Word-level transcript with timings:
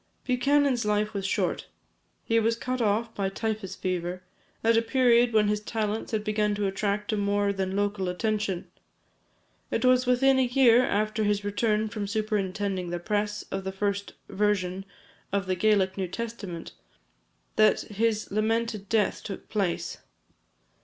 Buchanan's 0.25 0.83
life 0.83 1.13
was 1.13 1.27
short. 1.27 1.67
He 2.23 2.39
was 2.39 2.55
cut 2.55 2.81
off 2.81 3.13
by 3.13 3.29
typhus 3.29 3.75
fever, 3.75 4.23
at 4.63 4.75
a 4.75 4.81
period 4.81 5.31
when 5.31 5.47
his 5.47 5.59
talents 5.59 6.11
had 6.11 6.23
begun 6.23 6.55
to 6.55 6.65
attract 6.65 7.13
a 7.13 7.17
more 7.17 7.53
than 7.53 7.75
local 7.75 8.09
attention. 8.09 8.65
It 9.69 9.85
was 9.85 10.07
within 10.07 10.39
a 10.39 10.47
year 10.47 10.83
after 10.83 11.23
his 11.23 11.43
return 11.43 11.87
from 11.87 12.07
superintending 12.07 12.89
the 12.89 12.97
press 12.97 13.43
of 13.51 13.63
the 13.63 13.71
first 13.71 14.13
version 14.27 14.85
of 15.31 15.45
the 15.45 15.53
Gaelic 15.53 15.97
New 15.99 16.07
Testament, 16.07 16.71
that 17.55 17.81
his 17.81 18.31
lamented 18.31 18.89
death 18.89 19.21
took 19.23 19.49
place. 19.49 19.99